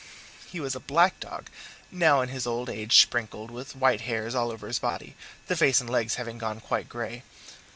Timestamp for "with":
3.51-3.75